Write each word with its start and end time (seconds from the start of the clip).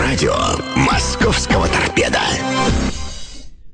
Радио 0.00 0.34
Московского 0.76 1.68
торпеда. 1.68 2.22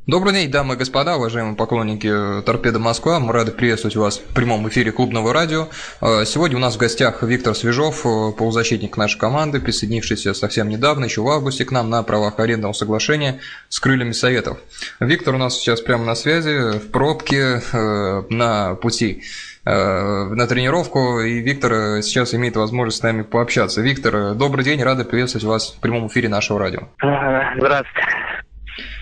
Добрый 0.08 0.32
день, 0.32 0.50
дамы 0.50 0.74
и 0.74 0.76
господа, 0.76 1.16
уважаемые 1.16 1.54
поклонники 1.54 2.42
Торпеда 2.44 2.80
Москва. 2.80 3.20
Мы 3.20 3.32
рады 3.32 3.52
приветствовать 3.52 3.94
вас 3.94 4.18
в 4.18 4.34
прямом 4.34 4.68
эфире 4.68 4.90
Клубного 4.90 5.32
радио. 5.32 5.68
Э, 6.00 6.24
сегодня 6.26 6.56
у 6.56 6.60
нас 6.60 6.74
в 6.74 6.78
гостях 6.78 7.22
Виктор 7.22 7.54
Свежов, 7.54 8.04
э, 8.04 8.32
полузащитник 8.36 8.96
нашей 8.96 9.18
команды, 9.18 9.60
присоединившийся 9.60 10.34
совсем 10.34 10.68
недавно, 10.68 11.04
еще 11.04 11.22
в 11.22 11.28
августе 11.28 11.64
к 11.64 11.70
нам 11.70 11.90
на 11.90 12.02
правах 12.02 12.40
арендного 12.40 12.72
соглашения 12.72 13.38
с 13.68 13.78
крыльями 13.78 14.12
Советов. 14.12 14.58
Виктор 14.98 15.36
у 15.36 15.38
нас 15.38 15.56
сейчас 15.56 15.80
прямо 15.80 16.04
на 16.04 16.16
связи, 16.16 16.78
в 16.78 16.90
пробке, 16.90 17.62
э, 17.72 18.22
на 18.30 18.74
пути 18.74 19.22
на 19.66 20.46
тренировку, 20.46 21.20
и 21.20 21.40
Виктор 21.40 22.00
сейчас 22.02 22.34
имеет 22.34 22.56
возможность 22.56 22.98
с 22.98 23.02
нами 23.02 23.22
пообщаться. 23.22 23.80
Виктор, 23.80 24.34
добрый 24.34 24.64
день, 24.64 24.82
рады 24.82 25.04
приветствовать 25.04 25.44
вас 25.44 25.72
в 25.72 25.80
прямом 25.80 26.06
эфире 26.06 26.28
нашего 26.28 26.60
радио. 26.60 26.82
Здравствуйте. 27.58 28.06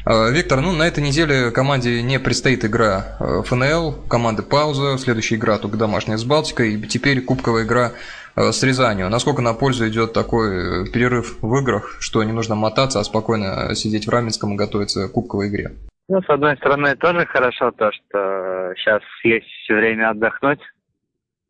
Э, 0.07 0.31
Виктор, 0.31 0.61
ну 0.61 0.73
на 0.73 0.85
этой 0.85 1.03
неделе 1.03 1.51
команде 1.51 2.03
не 2.03 2.19
предстоит 2.19 2.65
игра 2.65 3.17
э, 3.19 3.43
ФНЛ, 3.45 3.93
команды 4.09 4.43
пауза, 4.43 4.99
следующая 4.99 5.37
игра 5.37 5.59
только 5.59 5.77
домашняя 5.77 6.19
с 6.19 6.25
Балтикой, 6.25 6.75
и 6.75 6.87
теперь 6.87 7.23
кубковая 7.23 7.65
игра 7.65 7.93
э, 8.37 8.53
с 8.53 8.63
Рязанью. 8.63 9.09
Насколько 9.09 9.43
на 9.43 9.55
пользу 9.55 9.89
идет 9.89 10.13
такой 10.13 10.91
перерыв 10.91 11.39
в 11.41 11.57
играх, 11.57 11.97
что 12.01 12.23
не 12.23 12.33
нужно 12.33 12.55
мотаться, 12.55 13.01
а 13.01 13.05
спокойно 13.05 13.75
сидеть 13.75 14.07
в 14.07 14.11
Раменском 14.11 14.53
и 14.55 14.57
готовиться 14.57 15.09
к 15.09 15.13
кубковой 15.13 15.49
игре? 15.49 15.73
Ну, 16.09 16.21
с 16.21 16.29
одной 16.29 16.57
стороны, 16.57 16.97
тоже 16.97 17.25
хорошо 17.27 17.71
то, 17.71 17.91
что 17.93 18.75
сейчас 18.77 19.03
есть 19.23 19.47
время 19.69 20.11
отдохнуть, 20.11 20.61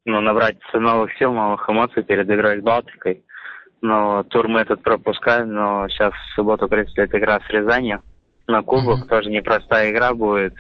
ну, 0.05 0.21
набраться 0.21 0.79
новых 0.79 1.13
сил, 1.19 1.33
новых 1.33 1.69
эмоций 1.69 2.05
перед 2.05 2.31
игрой 2.31 2.61
с 2.61 2.63
Балтикой. 2.63 3.25
Но 3.81 4.23
тур 4.25 4.49
мы 4.49 4.61
этот 4.61 4.83
пропускаем, 4.83 5.53
но 5.53 5.89
сейчас 5.89 6.13
в 6.15 6.35
субботу 6.35 6.69
предстоит 6.69 7.15
игра 7.15 7.41
с 7.41 7.51
Рязанью 7.51 8.03
на 8.47 8.63
кубок. 8.63 9.05
Mm-hmm. 9.05 9.09
Тоже 9.09 9.31
непростая 9.31 9.91
игра 9.91 10.15
будет. 10.15 10.55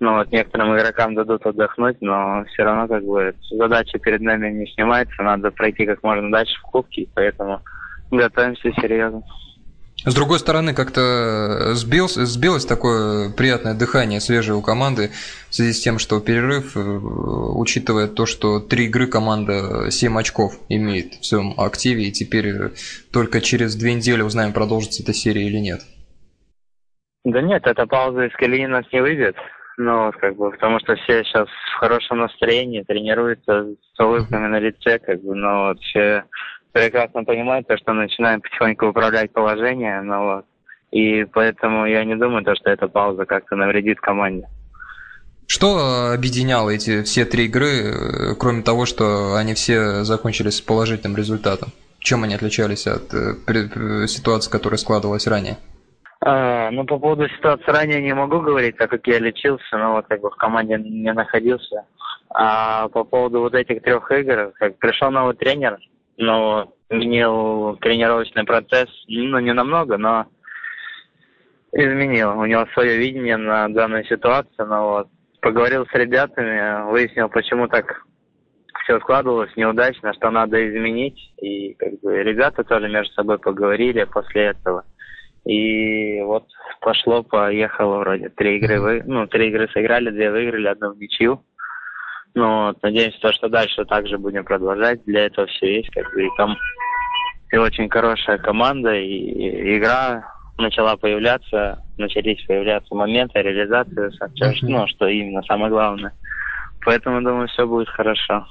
Ну 0.00 0.16
вот 0.16 0.32
некоторым 0.32 0.76
игрокам 0.76 1.14
дадут 1.14 1.46
отдохнуть, 1.46 1.98
но 2.00 2.44
все 2.46 2.64
равно 2.64 2.88
как 2.88 3.04
бы 3.04 3.34
задача 3.50 3.98
перед 4.00 4.20
нами 4.20 4.50
не 4.50 4.66
снимается. 4.72 5.22
Надо 5.22 5.52
пройти 5.52 5.86
как 5.86 6.02
можно 6.02 6.30
дальше 6.32 6.58
в 6.58 6.62
кубке, 6.62 7.06
поэтому 7.14 7.60
готовимся 8.10 8.72
серьезно. 8.80 9.22
С 10.04 10.14
другой 10.16 10.40
стороны, 10.40 10.74
как-то 10.74 11.74
сбилось, 11.74 12.14
сбилось 12.14 12.66
такое 12.66 13.30
приятное 13.30 13.74
дыхание 13.74 14.20
свежее 14.20 14.56
у 14.56 14.62
команды 14.62 15.10
в 15.48 15.54
связи 15.54 15.72
с 15.72 15.80
тем, 15.80 16.00
что 16.00 16.18
перерыв, 16.18 16.76
э, 16.76 16.80
учитывая 16.80 18.08
то, 18.08 18.26
что 18.26 18.58
три 18.58 18.86
игры 18.86 19.06
команда 19.06 19.92
7 19.92 20.18
очков 20.18 20.54
имеет 20.68 21.14
в 21.14 21.24
своем 21.24 21.54
активе, 21.56 22.08
и 22.08 22.12
теперь 22.12 22.72
только 23.12 23.40
через 23.40 23.76
две 23.76 23.94
недели 23.94 24.22
узнаем, 24.22 24.52
продолжится 24.52 25.04
эта 25.04 25.12
серия 25.12 25.46
или 25.46 25.58
нет. 25.58 25.82
Да 27.24 27.40
нет, 27.40 27.64
эта 27.64 27.86
пауза 27.86 28.24
из 28.24 28.32
колеи 28.32 28.66
нас 28.66 28.84
не 28.92 29.00
выбьет. 29.00 29.36
Ну, 29.78 30.10
как 30.20 30.36
бы, 30.36 30.50
потому 30.50 30.80
что 30.80 30.96
все 30.96 31.22
сейчас 31.22 31.48
в 31.48 31.78
хорошем 31.78 32.18
настроении, 32.18 32.82
тренируются 32.82 33.66
с 33.94 34.00
улыбками 34.00 34.48
на 34.48 34.58
лице, 34.58 34.98
как 34.98 35.22
бы, 35.22 35.34
но 35.34 35.68
вот 35.68 35.80
все 35.80 36.24
прекрасно 36.72 37.24
понимают, 37.24 37.66
то, 37.66 37.76
что 37.76 37.92
начинаем 37.92 38.40
потихоньку 38.40 38.86
управлять 38.86 39.32
положением, 39.32 40.06
ну 40.06 40.24
вот. 40.24 40.44
И 40.90 41.24
поэтому 41.24 41.86
я 41.86 42.04
не 42.04 42.16
думаю, 42.16 42.44
то, 42.44 42.54
что 42.54 42.70
эта 42.70 42.88
пауза 42.88 43.24
как-то 43.24 43.56
навредит 43.56 44.00
команде. 44.00 44.46
Что 45.46 46.12
объединяло 46.12 46.70
эти 46.70 47.02
все 47.02 47.24
три 47.24 47.46
игры, 47.46 47.66
э, 47.66 48.34
кроме 48.38 48.62
того, 48.62 48.86
что 48.86 49.36
они 49.36 49.54
все 49.54 50.04
закончились 50.04 50.56
с 50.56 50.60
положительным 50.60 51.16
результатом? 51.16 51.70
Чем 51.98 52.24
они 52.24 52.34
отличались 52.34 52.86
от 52.86 53.12
э, 53.14 54.06
ситуации, 54.06 54.50
которая 54.50 54.78
складывалась 54.78 55.26
ранее? 55.26 55.56
А, 56.24 56.70
ну, 56.70 56.84
по 56.84 56.98
поводу 56.98 57.28
ситуации 57.28 57.70
ранее 57.70 58.00
не 58.00 58.14
могу 58.14 58.40
говорить, 58.40 58.76
так 58.76 58.90
как 58.90 59.06
я 59.06 59.18
лечился, 59.18 59.76
но 59.76 59.94
вот 59.94 60.06
как 60.08 60.20
бы 60.20 60.30
в 60.30 60.36
команде 60.36 60.78
не 60.78 61.12
находился. 61.12 61.84
А 62.30 62.88
по 62.88 63.04
поводу 63.04 63.40
вот 63.40 63.54
этих 63.54 63.82
трех 63.82 64.10
игр, 64.10 64.52
как 64.58 64.78
пришел 64.78 65.10
новый 65.10 65.34
тренер, 65.34 65.78
но 66.16 66.72
изменил 66.90 67.76
тренировочный 67.76 68.44
процесс, 68.44 68.88
ну, 69.08 69.38
не 69.38 69.52
намного, 69.52 69.96
но 69.96 70.26
изменил. 71.72 72.38
У 72.38 72.44
него 72.44 72.66
свое 72.72 72.98
видение 72.98 73.36
на 73.36 73.68
данную 73.68 74.04
ситуацию, 74.04 74.66
но 74.66 74.90
вот 74.90 75.08
поговорил 75.40 75.86
с 75.86 75.94
ребятами, 75.94 76.90
выяснил, 76.90 77.28
почему 77.28 77.68
так 77.68 78.04
все 78.84 78.98
складывалось 79.00 79.54
неудачно, 79.56 80.12
что 80.14 80.30
надо 80.30 80.68
изменить. 80.68 81.32
И 81.38 81.74
как 81.74 82.00
бы 82.00 82.22
ребята 82.22 82.64
тоже 82.64 82.88
между 82.88 83.12
собой 83.14 83.38
поговорили 83.38 84.04
после 84.04 84.46
этого. 84.46 84.84
И 85.44 86.20
вот 86.20 86.46
пошло, 86.80 87.22
поехало 87.22 87.98
вроде. 87.98 88.28
Три 88.28 88.58
игры, 88.58 88.80
вы, 88.80 89.02
ну, 89.04 89.26
три 89.26 89.48
игры 89.48 89.68
сыграли, 89.72 90.10
две 90.10 90.30
выиграли, 90.30 90.68
одну 90.68 90.92
в 90.92 90.98
ничью. 90.98 91.42
Ну, 92.34 92.66
вот, 92.66 92.82
надеемся, 92.82 93.20
то, 93.20 93.32
что 93.32 93.48
дальше 93.48 93.84
также 93.84 94.18
будем 94.18 94.44
продолжать. 94.44 95.04
Для 95.04 95.26
этого 95.26 95.46
все 95.46 95.76
есть, 95.76 95.90
как 95.90 96.10
бы, 96.12 96.24
и, 96.24 96.28
ком... 96.36 96.56
и 97.52 97.56
очень 97.56 97.90
хорошая 97.90 98.38
команда, 98.38 98.94
и, 98.94 99.06
и 99.06 99.78
игра 99.78 100.24
начала 100.58 100.96
появляться, 100.96 101.82
начались 101.98 102.42
появляться 102.46 102.94
моменты 102.94 103.40
реализации, 103.40 104.10
ну, 104.62 104.86
что 104.86 105.06
именно 105.06 105.42
самое 105.42 105.70
главное. 105.70 106.12
Поэтому, 106.84 107.22
думаю, 107.22 107.48
все 107.48 107.66
будет 107.66 107.88
хорошо. 107.88 108.46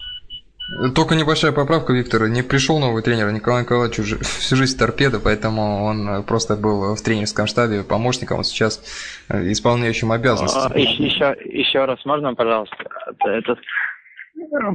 Только 0.95 1.16
небольшая 1.16 1.51
поправка, 1.51 1.91
Виктор. 1.94 2.27
Не 2.29 2.44
пришел 2.44 2.79
новый 2.79 3.03
тренер 3.03 3.31
Николай 3.31 3.63
Николаевич 3.63 3.99
уже 3.99 4.17
всю 4.22 4.55
жизнь 4.55 4.77
торпеда, 4.77 5.19
поэтому 5.19 5.83
он 5.83 6.23
просто 6.23 6.55
был 6.55 6.95
в 6.95 7.01
тренерском 7.01 7.47
штабе 7.47 7.83
помощником, 7.83 8.39
он 8.39 8.44
сейчас 8.44 8.81
э, 9.29 9.51
исполняющим 9.51 10.11
обязанности. 10.11 10.57
А, 10.57 10.77
еще, 10.77 11.35
еще 11.45 11.85
раз 11.85 12.03
можно, 12.05 12.33
пожалуйста? 12.35 12.75
Это, 13.19 13.57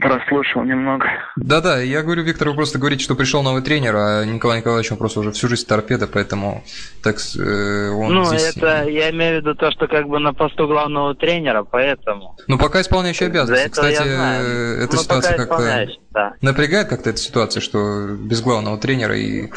прослушал 0.00 0.64
немного. 0.64 1.06
Да-да, 1.36 1.80
я 1.80 2.02
говорю, 2.02 2.22
Виктор, 2.22 2.48
вы 2.48 2.54
просто 2.54 2.78
говорите, 2.78 3.04
что 3.04 3.14
пришел 3.14 3.42
новый 3.42 3.62
тренер, 3.62 3.96
а 3.96 4.24
Николай 4.24 4.58
Николаевич, 4.58 4.90
он 4.92 4.98
просто 4.98 5.20
уже 5.20 5.32
всю 5.32 5.48
жизнь 5.48 5.66
торпеда, 5.66 6.06
поэтому 6.06 6.64
так 7.02 7.16
э, 7.38 7.88
он 7.90 8.14
Ну, 8.14 8.24
здесь... 8.24 8.56
это, 8.56 8.88
я 8.88 9.10
имею 9.10 9.38
в 9.38 9.40
виду 9.40 9.54
то, 9.54 9.70
что 9.70 9.86
как 9.86 10.08
бы 10.08 10.18
на 10.18 10.32
посту 10.32 10.66
главного 10.66 11.14
тренера, 11.14 11.62
поэтому... 11.62 12.36
Ну, 12.48 12.58
пока 12.58 12.80
исполняющий 12.80 13.26
обязанности. 13.26 13.68
Кстати, 13.68 14.02
э, 14.02 14.84
эта 14.84 14.96
ну, 14.96 15.02
ситуация 15.02 15.36
как-то... 15.36 15.86
Да. 16.10 16.34
Напрягает 16.40 16.88
как-то 16.88 17.10
эта 17.10 17.18
ситуация, 17.18 17.60
что 17.60 18.08
без 18.08 18.40
главного 18.40 18.78
тренера 18.78 19.16
и 19.16 19.50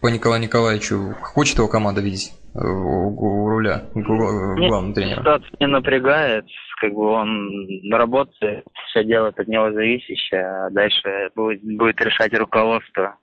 по 0.00 0.08
Николаю 0.08 0.42
Николаевичу 0.42 1.14
хочет 1.20 1.58
его 1.58 1.68
команда 1.68 2.00
видеть 2.00 2.32
э, 2.54 2.58
у, 2.58 3.08
у 3.08 3.48
руля, 3.48 3.84
главного 3.94 4.94
тренера? 4.94 5.20
Ситуация 5.20 5.50
не 5.60 5.66
напрягает, 5.66 6.44
как 6.76 6.92
бы 6.92 7.06
он 7.06 7.66
на 7.88 7.98
работе 7.98 8.62
все 8.88 9.04
делает 9.04 9.38
от 9.38 9.48
него 9.48 9.72
зависящее, 9.72 10.46
а 10.46 10.70
дальше 10.70 11.30
будет, 11.34 11.62
будет 11.62 12.00
решать 12.00 12.32
руководство. 12.34 13.16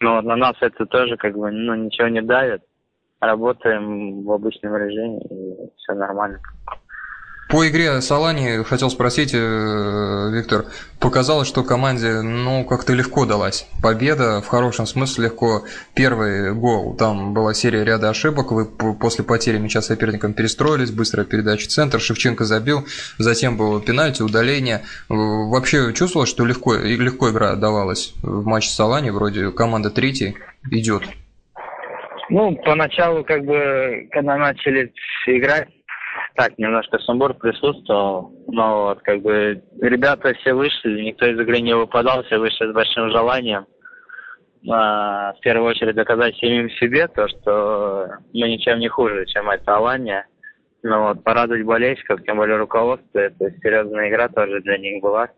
Но 0.00 0.20
на 0.22 0.36
нас 0.36 0.56
это 0.60 0.86
тоже 0.86 1.16
как 1.16 1.36
бы 1.36 1.50
ну, 1.50 1.74
ничего 1.74 2.08
не 2.08 2.22
давит. 2.22 2.62
Работаем 3.20 4.22
в 4.24 4.30
обычном 4.30 4.76
режиме 4.76 5.18
и 5.18 5.70
все 5.76 5.94
нормально. 5.94 6.38
По 7.48 7.66
игре 7.66 8.02
Салани 8.02 8.62
хотел 8.62 8.90
спросить, 8.90 9.32
э, 9.32 10.30
Виктор, 10.32 10.66
показалось, 11.00 11.48
что 11.48 11.64
команде 11.64 12.20
ну 12.20 12.62
как-то 12.64 12.92
легко 12.92 13.24
далась. 13.24 13.66
Победа 13.82 14.42
в 14.42 14.48
хорошем 14.48 14.84
смысле 14.84 15.24
легко. 15.24 15.62
Первый 15.94 16.52
гол, 16.52 16.94
там 16.94 17.32
была 17.32 17.54
серия 17.54 17.84
ряда 17.84 18.10
ошибок, 18.10 18.52
вы 18.52 18.66
после 18.66 19.24
потери 19.24 19.56
мяча 19.56 19.80
соперником 19.80 20.34
перестроились, 20.34 20.90
быстрая 20.90 21.24
передача 21.24 21.64
в 21.64 21.68
центр, 21.68 22.00
Шевченко 22.00 22.44
забил, 22.44 22.86
затем 23.16 23.56
было 23.56 23.80
пенальти, 23.80 24.20
удаление. 24.20 24.82
Э, 25.08 25.14
вообще 25.14 25.94
чувствовалось, 25.94 26.28
что 26.28 26.44
легко, 26.44 26.74
легко 26.74 27.30
игра 27.30 27.54
давалась 27.54 28.12
в 28.22 28.44
матче 28.44 28.68
Салани, 28.68 29.08
вроде 29.08 29.52
команда 29.52 29.88
третьей 29.88 30.36
идет. 30.70 31.02
Ну, 32.28 32.54
поначалу, 32.56 33.24
как 33.24 33.42
бы, 33.46 34.06
когда 34.10 34.36
начали 34.36 34.92
играть, 35.26 35.68
так, 36.38 36.56
немножко 36.56 37.00
сумбур 37.00 37.34
присутствовал, 37.34 38.32
но 38.46 38.84
вот 38.84 39.00
как 39.00 39.22
бы 39.22 39.60
ребята 39.82 40.32
все 40.34 40.54
вышли, 40.54 41.02
никто 41.02 41.26
из 41.26 41.40
игры 41.40 41.58
не 41.60 41.74
выпадал, 41.74 42.22
все 42.22 42.38
вышли 42.38 42.70
с 42.70 42.72
большим 42.72 43.10
желанием. 43.10 43.66
А, 44.70 45.32
в 45.32 45.40
первую 45.40 45.70
очередь 45.70 45.96
доказать 45.96 46.36
самим 46.36 46.70
себе 46.70 47.08
то, 47.08 47.26
что 47.26 48.06
мы 48.32 48.48
ничем 48.48 48.78
не 48.78 48.86
хуже, 48.86 49.26
чем 49.26 49.50
это 49.50 49.76
Алания. 49.76 50.28
Но 50.84 51.08
вот 51.08 51.24
порадовать 51.24 51.64
болельщиков, 51.64 52.22
тем 52.22 52.36
более 52.36 52.56
руководство, 52.56 53.18
это 53.18 53.50
серьезная 53.60 54.08
игра 54.08 54.28
тоже 54.28 54.60
для 54.60 54.78
них 54.78 55.02
была. 55.02 55.28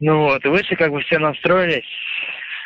Ну 0.00 0.22
вот, 0.22 0.42
вышли, 0.44 0.74
как 0.74 0.90
бы 0.90 1.02
все 1.02 1.18
настроились. 1.18 1.84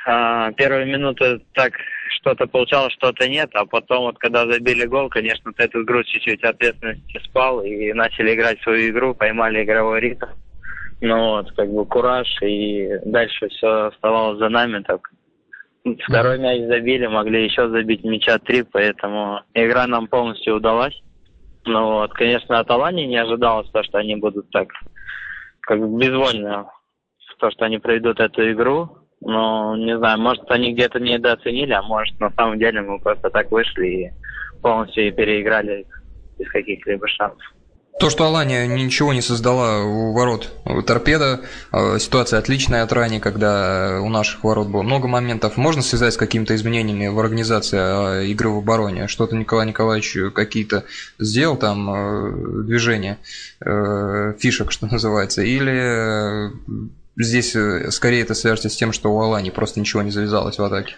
А, 0.07 0.53
первые 0.53 0.87
минуты 0.87 1.41
так 1.55 1.73
что-то 2.11 2.47
получалось, 2.47 2.93
что-то 2.95 3.29
нет, 3.29 3.51
а 3.55 3.65
потом 3.67 4.05
вот 4.05 4.19
когда 4.19 4.47
забили 4.47 4.87
гол, 4.87 5.09
конечно, 5.09 5.53
этот 5.57 5.85
груз 5.85 6.07
чуть-чуть 6.07 6.43
ответственности 6.45 7.21
спал 7.25 7.63
и 7.63 7.93
начали 7.93 8.35
играть 8.35 8.61
свою 8.63 8.91
игру, 8.91 9.15
поймали 9.15 9.65
игровой 9.65 10.01
ритм. 10.01 10.27
Ну 11.01 11.17
вот, 11.17 11.53
как 11.53 11.71
бы 11.71 11.87
кураж, 11.87 12.29
и 12.43 12.89
дальше 13.07 13.49
все 13.49 13.87
оставалось 13.87 14.39
за 14.39 14.49
нами, 14.49 14.83
так 14.83 15.01
Второй 16.07 16.39
мяч 16.39 16.69
забили, 16.69 17.07
могли 17.07 17.45
еще 17.45 17.71
забить 17.71 18.05
мяча 18.05 18.39
три, 18.39 18.65
поэтому 18.65 19.41
игра 19.55 19.87
нам 19.87 20.09
полностью 20.09 20.57
удалась. 20.57 20.95
Ну 21.65 21.93
вот, 21.93 22.13
конечно, 22.13 22.59
от 22.59 22.71
Алании 22.71 23.07
не 23.07 23.17
ожидалось 23.17 23.71
то, 23.71 23.83
что 23.83 23.97
они 23.97 24.17
будут 24.17 24.51
так 24.51 24.69
как 25.63 25.81
бы 25.81 25.99
безвольны 25.99 26.67
то, 27.41 27.51
что 27.51 27.65
они 27.65 27.79
проведут 27.79 28.21
эту 28.21 28.53
игру. 28.53 28.99
Но, 29.21 29.77
не 29.77 29.97
знаю, 29.99 30.19
может, 30.19 30.51
они 30.51 30.73
где-то 30.73 30.99
недооценили, 30.99 31.73
а 31.73 31.83
может, 31.83 32.19
на 32.21 32.31
самом 32.31 32.59
деле 32.59 32.81
мы 32.81 32.99
просто 32.99 33.29
так 33.31 33.51
вышли 33.51 33.87
и 33.87 34.11
полностью 34.63 35.13
переиграли 35.15 35.87
без 36.39 36.49
каких-либо 36.51 37.07
шансов. 37.07 37.45
То, 38.01 38.09
что 38.09 38.25
Алания 38.25 38.67
ничего 38.67 39.13
не 39.13 39.21
создала 39.21 39.85
у 39.85 40.15
ворот 40.15 40.51
торпеда, 40.87 41.43
э, 41.71 41.99
ситуация 41.99 42.39
отличная 42.39 42.83
от 42.83 42.93
ранее, 42.95 43.21
когда 43.21 44.01
у 44.01 44.09
наших 44.09 44.43
ворот 44.43 44.69
было 44.69 44.81
много 44.81 45.07
моментов. 45.07 45.59
Можно 45.59 45.83
связать 45.83 46.15
с 46.15 46.17
какими-то 46.17 46.55
изменениями 46.55 47.09
в 47.09 47.19
организации 47.21 48.23
э, 48.23 48.27
игры 48.29 48.49
в 48.49 48.59
обороне? 48.59 49.07
Что-то 49.07 49.37
Николай 49.37 49.67
Николаевич 49.67 50.17
какие-то 50.35 50.85
сделал 51.19 51.59
там 51.59 51.91
э, 51.91 52.63
движения, 52.65 53.19
фишек, 53.61 54.73
что 54.73 54.87
называется? 54.91 55.43
Или 55.43 56.53
здесь 57.23 57.57
скорее 57.95 58.23
это 58.23 58.35
свяжется 58.35 58.69
с 58.69 58.77
тем, 58.77 58.93
что 58.93 59.11
у 59.11 59.21
Алани 59.21 59.51
просто 59.51 59.81
ничего 59.81 60.03
не 60.03 60.11
завязалось 60.11 60.59
в 60.59 60.63
атаке? 60.63 60.95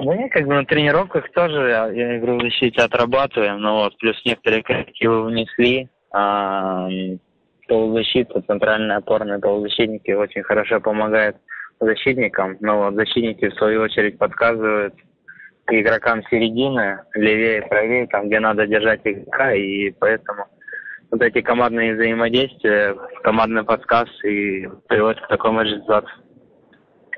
Мы 0.00 0.28
как 0.28 0.46
бы 0.46 0.54
на 0.54 0.64
тренировках 0.64 1.30
тоже 1.32 1.70
я 1.70 2.18
игру 2.18 2.38
в 2.38 2.42
защите 2.42 2.82
отрабатываем, 2.82 3.60
но 3.60 3.84
вот 3.84 3.98
плюс 3.98 4.16
некоторые 4.24 4.62
коррективы 4.62 5.24
внесли. 5.24 5.88
А, 6.12 6.88
полузащита, 7.68 8.42
центральные 8.42 8.98
опорные 8.98 9.38
полузащитники 9.38 10.12
очень 10.12 10.42
хорошо 10.42 10.80
помогают 10.80 11.36
защитникам, 11.80 12.56
но 12.60 12.78
вот 12.78 12.94
защитники 12.94 13.48
в 13.48 13.54
свою 13.54 13.82
очередь 13.82 14.18
подсказывают 14.18 14.94
игрокам 15.68 16.22
середины, 16.30 17.00
левее, 17.14 17.62
правее, 17.62 18.06
там, 18.06 18.28
где 18.28 18.40
надо 18.40 18.66
держать 18.66 19.00
игрока, 19.04 19.52
и 19.52 19.90
поэтому 19.90 20.46
вот 21.10 21.22
эти 21.22 21.40
командные 21.40 21.94
взаимодействия, 21.94 22.96
командный 23.22 23.64
подсказ 23.64 24.08
и 24.24 24.68
приводит 24.88 25.20
к 25.22 25.28
такому 25.28 25.62
результату. 25.62 26.08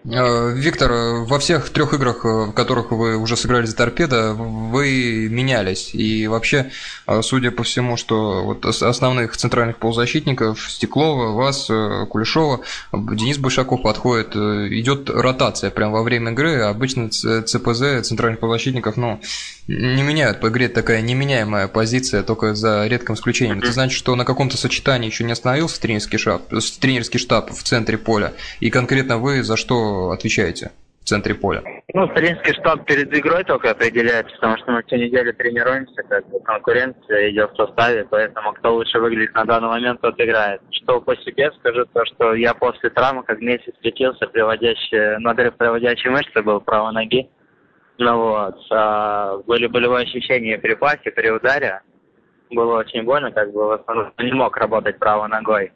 Э, 0.04 0.52
Виктор, 0.54 0.92
во 1.26 1.38
всех 1.38 1.70
трех 1.70 1.92
играх, 1.92 2.24
э, 2.24 2.28
в 2.28 2.52
которых 2.52 2.92
вы 2.92 3.16
уже 3.16 3.36
сыграли 3.36 3.66
за 3.66 3.74
торпедо, 3.76 4.32
вы 4.32 5.28
менялись. 5.28 5.90
И 5.92 6.28
вообще, 6.28 6.70
э, 7.06 7.20
судя 7.22 7.50
по 7.50 7.64
всему, 7.64 7.96
что 7.96 8.44
вот 8.44 8.64
основных 8.64 9.36
центральных 9.36 9.78
полузащитников 9.78 10.70
Стеклова, 10.70 11.32
вас, 11.32 11.66
Кулешова, 12.08 12.60
Денис 12.92 13.38
Большаков 13.38 13.82
подходит, 13.82 14.36
идет 14.36 15.10
ротация 15.10 15.70
прямо 15.70 15.94
во 15.94 16.02
время 16.02 16.32
игры. 16.32 16.62
Обычно 16.62 17.10
ЦПЗ, 17.10 18.06
центральных 18.06 18.40
полузащитников, 18.40 18.96
ну, 18.96 19.20
не 19.66 20.02
меняют. 20.02 20.40
По 20.40 20.48
игре 20.48 20.68
такая 20.68 21.02
неменяемая 21.02 21.68
позиция, 21.68 22.22
только 22.22 22.54
за 22.54 22.86
редким 22.86 23.14
исключением. 23.14 23.58
Это 23.58 23.72
значит, 23.72 23.98
что 23.98 24.14
на 24.16 24.24
каком-то 24.24 24.56
сочетании 24.56 25.08
еще 25.10 25.24
не 25.24 25.32
остановился 25.32 25.80
тренерский 25.80 26.18
штаб, 26.18 26.42
тренерский 26.80 27.18
штаб 27.18 27.52
в 27.52 27.62
центре 27.62 27.98
поля. 27.98 28.32
И 28.60 28.70
конкретно 28.70 29.18
вы 29.18 29.42
за 29.42 29.56
что 29.56 29.87
отвечаете? 30.10 30.70
в 31.08 31.10
центре 31.10 31.34
поля? 31.34 31.62
Ну, 31.94 32.06
тренерский 32.08 32.52
штаб 32.52 32.84
перед 32.84 33.10
игрой 33.16 33.42
только 33.42 33.70
определяется, 33.70 34.34
потому 34.34 34.58
что 34.58 34.72
мы 34.72 34.82
всю 34.82 34.96
неделю 34.96 35.32
тренируемся, 35.32 36.02
как 36.02 36.28
бы 36.28 36.38
конкуренция 36.40 37.30
идет 37.30 37.50
в 37.52 37.56
составе, 37.56 38.06
поэтому 38.10 38.52
кто 38.52 38.74
лучше 38.74 38.98
выглядит 38.98 39.34
на 39.34 39.46
данный 39.46 39.68
момент, 39.68 40.02
тот 40.02 40.20
играет. 40.20 40.60
Что 40.70 41.00
по 41.00 41.16
себе 41.16 41.50
скажу, 41.60 41.86
то, 41.94 42.04
что 42.04 42.34
я 42.34 42.52
после 42.52 42.90
травмы 42.90 43.22
как 43.22 43.40
месяц 43.40 43.72
лечился, 43.80 44.26
приводящий, 44.26 45.18
надрыв 45.18 45.56
приводящей 45.56 46.10
мышцы 46.10 46.42
был 46.42 46.60
правой 46.60 46.92
ноги. 46.92 47.30
Ну 47.96 48.18
вот, 48.18 48.58
а, 48.70 49.38
были 49.46 49.66
болевые 49.66 50.04
ощущения 50.04 50.58
при 50.58 50.74
пасе, 50.74 51.10
при 51.10 51.30
ударе. 51.30 51.80
Было 52.50 52.80
очень 52.80 53.04
больно, 53.04 53.32
как 53.32 53.50
бы 53.50 53.66
в 53.66 53.72
основном 53.72 54.12
не 54.18 54.32
мог 54.32 54.54
работать 54.58 54.98
правой 54.98 55.28
ногой. 55.28 55.72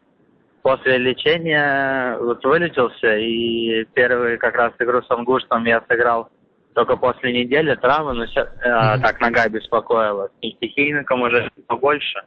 После 0.63 0.99
лечения 0.99 2.17
вот 2.19 2.45
вылечился, 2.45 3.17
и 3.17 3.85
первый 3.95 4.39
как 4.39 4.55
раз 4.55 4.73
игру 4.79 5.03
с 5.03 5.11
Ангуштом 5.11 5.65
я 5.65 5.83
сыграл 5.89 6.31
только 6.75 6.97
после 6.97 7.33
недели 7.33 7.75
травмы, 7.75 8.15
но 8.15 8.27
сейчас, 8.27 8.49
mm-hmm. 8.65 9.01
так 9.01 9.21
нога 9.21 9.49
беспокоила. 9.49 10.31
И 10.41 10.53
стихийником 10.53 11.23
уже 11.23 11.51
побольше. 11.67 12.23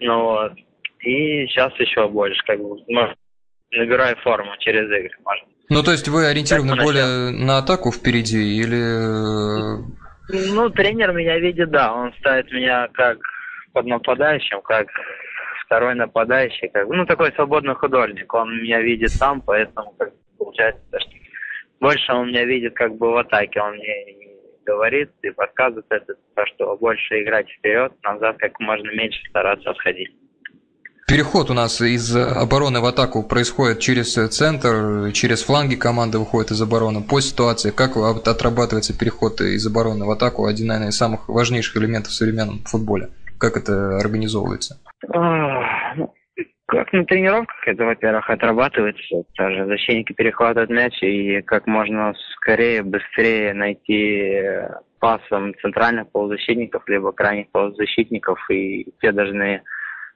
Ну 0.00 0.22
вот. 0.22 0.52
И 1.00 1.46
сейчас 1.46 1.72
еще 1.78 2.08
больше, 2.08 2.40
как 2.46 2.58
бы, 2.58 2.76
может, 2.88 3.16
набираю 3.70 4.16
форму 4.16 4.50
через 4.58 4.86
игры, 4.86 5.10
может. 5.24 5.44
Ну, 5.68 5.82
то 5.82 5.92
есть 5.92 6.08
вы 6.08 6.26
ориентированы 6.26 6.76
более 6.76 7.30
на 7.30 7.58
атаку 7.58 7.92
впереди 7.92 8.60
или... 8.60 9.80
Ну, 10.54 10.70
тренер 10.70 11.12
меня 11.12 11.38
видит, 11.38 11.70
да. 11.70 11.92
Он 11.94 12.12
ставит 12.20 12.50
меня 12.52 12.88
как 12.92 13.18
под 13.72 13.86
нападающим, 13.86 14.60
как 14.62 14.86
второй 15.72 15.94
нападающий. 15.94 16.68
Как, 16.68 16.86
ну, 16.86 17.06
такой 17.06 17.32
свободный 17.32 17.74
художник. 17.74 18.32
Он 18.34 18.62
меня 18.62 18.82
видит 18.82 19.10
сам, 19.10 19.40
поэтому 19.40 19.94
как, 19.98 20.12
получается, 20.36 20.82
что 20.98 21.10
больше 21.80 22.12
он 22.12 22.28
меня 22.28 22.44
видит 22.44 22.74
как 22.74 22.94
бы 22.96 23.10
в 23.10 23.16
атаке. 23.16 23.58
Он 23.58 23.72
мне 23.72 24.28
говорит 24.66 25.10
и 25.22 25.30
подсказывает 25.30 25.86
это, 25.88 26.14
что 26.44 26.76
больше 26.76 27.22
играть 27.22 27.48
вперед, 27.48 27.92
назад 28.02 28.36
как 28.38 28.60
можно 28.60 28.90
меньше 28.90 29.18
стараться 29.30 29.70
отходить. 29.70 30.10
Переход 31.08 31.50
у 31.50 31.54
нас 31.54 31.80
из 31.80 32.14
обороны 32.14 32.80
в 32.80 32.84
атаку 32.84 33.22
происходит 33.22 33.80
через 33.80 34.12
центр, 34.12 35.10
через 35.12 35.42
фланги 35.42 35.74
команды 35.74 36.18
выходит 36.18 36.50
из 36.50 36.60
обороны. 36.60 37.02
По 37.02 37.20
ситуации, 37.20 37.70
как 37.70 37.96
отрабатывается 37.96 38.96
переход 38.96 39.40
из 39.40 39.66
обороны 39.66 40.04
в 40.04 40.10
атаку, 40.10 40.46
один, 40.46 40.68
наверное, 40.68 40.90
из 40.90 40.96
самых 40.96 41.28
важнейших 41.30 41.78
элементов 41.78 42.12
в 42.12 42.14
современном 42.14 42.62
футболе. 42.64 43.08
Как 43.38 43.56
это 43.56 43.98
организовывается? 43.98 44.78
Как 45.08 46.92
на 46.92 47.04
тренировках 47.04 47.68
это, 47.68 47.84
во-первых, 47.84 48.30
отрабатывается. 48.30 49.24
Даже 49.36 49.66
защитники 49.66 50.12
перехватывают 50.12 50.70
мяч 50.70 51.02
и 51.02 51.42
как 51.42 51.66
можно 51.66 52.14
скорее, 52.36 52.82
быстрее 52.82 53.52
найти 53.52 54.40
пасом 54.98 55.54
центральных 55.60 56.10
полузащитников, 56.12 56.88
либо 56.88 57.12
крайних 57.12 57.50
полузащитников, 57.50 58.38
и 58.50 58.86
те 59.00 59.12
должны 59.12 59.62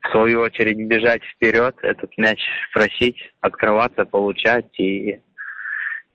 в 0.02 0.10
свою 0.12 0.40
очередь 0.40 0.78
бежать 0.86 1.22
вперед, 1.24 1.74
этот 1.82 2.16
мяч 2.16 2.40
просить, 2.72 3.18
открываться, 3.40 4.04
получать 4.04 4.78
и 4.78 5.20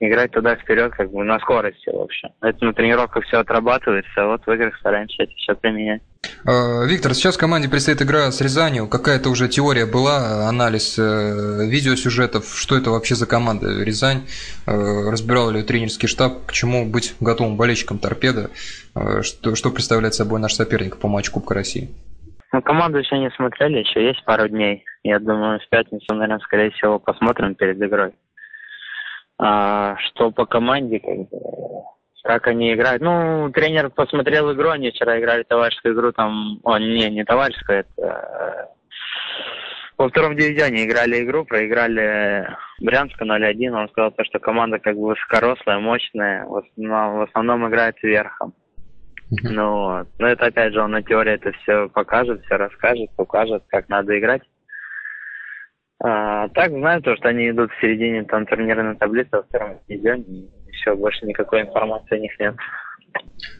играть 0.06 0.32
туда 0.32 0.56
вперед, 0.56 0.92
как 0.92 1.10
бы 1.10 1.22
на 1.22 1.38
скорости, 1.38 1.88
в 1.88 2.00
общем. 2.00 2.30
Это 2.40 2.64
на 2.64 2.74
тренировках 2.74 3.24
все 3.24 3.38
отрабатывается, 3.38 4.10
а 4.16 4.26
вот 4.26 4.44
в 4.44 4.52
играх 4.52 4.76
стараемся 4.78 5.22
это 5.22 5.32
все 5.36 5.54
применять. 5.54 6.02
А, 6.44 6.84
Виктор, 6.84 7.14
сейчас 7.14 7.36
команде 7.36 7.68
предстоит 7.68 8.02
игра 8.02 8.30
с 8.32 8.40
Рязанью. 8.40 8.88
Какая-то 8.88 9.30
уже 9.30 9.48
теория 9.48 9.86
была, 9.86 10.48
анализ 10.48 10.98
э, 10.98 11.66
видеосюжетов, 11.68 12.46
что 12.46 12.76
это 12.76 12.90
вообще 12.90 13.14
за 13.14 13.26
команда 13.26 13.82
Рязань? 13.82 14.22
Э, 14.66 15.10
разбирал 15.10 15.50
ли 15.50 15.62
тренерский 15.62 16.08
штаб, 16.08 16.46
к 16.46 16.52
чему 16.52 16.84
быть 16.84 17.14
готовым 17.20 17.56
болельщикам 17.56 17.98
торпеда? 17.98 18.50
Э, 18.96 19.22
что, 19.22 19.54
что 19.54 19.70
представляет 19.70 20.14
собой 20.14 20.40
наш 20.40 20.54
соперник 20.54 20.98
по 20.98 21.06
матчу 21.06 21.32
Кубка 21.32 21.54
России? 21.54 21.88
Ну, 22.52 22.60
команду 22.60 22.98
еще 22.98 23.18
не 23.18 23.30
смотрели, 23.30 23.78
еще 23.78 24.04
есть 24.04 24.24
пару 24.24 24.48
дней. 24.48 24.84
Я 25.04 25.18
думаю, 25.20 25.58
в 25.60 25.68
пятницу, 25.70 26.12
наверное, 26.12 26.40
скорее 26.40 26.70
всего, 26.72 26.98
посмотрим 26.98 27.54
перед 27.54 27.80
игрой. 27.80 28.12
А, 29.44 29.96
что 29.98 30.30
по 30.30 30.46
команде, 30.46 31.00
как, 31.00 31.40
как 32.22 32.46
они 32.46 32.72
играют. 32.72 33.02
Ну, 33.02 33.50
тренер 33.50 33.90
посмотрел 33.90 34.52
игру, 34.52 34.70
они 34.70 34.90
вчера 34.90 35.18
играли 35.18 35.42
товарищескую 35.42 35.94
игру, 35.94 36.12
там, 36.12 36.60
о, 36.62 36.78
не, 36.78 37.10
не 37.10 37.24
товарищескую, 37.24 37.80
это 37.80 38.06
э, 38.06 38.66
во 39.98 40.08
втором 40.08 40.36
дивизионе 40.36 40.84
играли 40.84 41.24
игру, 41.24 41.44
проиграли 41.44 42.56
Брянску 42.80 43.24
0-1. 43.24 43.70
Он 43.70 43.88
сказал, 43.88 44.14
что 44.22 44.38
команда 44.38 44.78
как 44.78 44.94
бы 44.94 45.08
высокорослая, 45.08 45.80
мощная, 45.80 46.44
в 46.44 46.58
основном, 46.58 47.18
в 47.18 47.22
основном 47.22 47.68
играет 47.68 48.00
верхом. 48.02 48.54
Ну 49.42 49.72
вот. 49.72 50.08
Но 50.18 50.28
это 50.28 50.46
опять 50.46 50.72
же 50.72 50.82
он 50.82 50.92
на 50.92 51.02
теории 51.02 51.32
это 51.32 51.50
все 51.62 51.88
покажет, 51.88 52.44
все 52.44 52.56
расскажет, 52.56 53.10
покажет, 53.16 53.64
как 53.68 53.88
надо 53.88 54.16
играть. 54.16 54.42
А, 56.04 56.48
так 56.48 56.72
знаю 56.72 57.00
то, 57.00 57.14
что 57.14 57.28
они 57.28 57.48
идут 57.48 57.70
в 57.70 57.80
середине 57.80 58.24
там 58.24 58.44
турнирной 58.44 58.96
таблицы 58.96 59.36
во 59.36 59.42
втором 59.44 59.78
дивизионе, 59.88 60.24
и 60.66 60.70
все, 60.72 60.96
больше 60.96 61.24
никакой 61.26 61.62
информации 61.62 62.18
у 62.18 62.20
них 62.20 62.40
нет. 62.40 62.56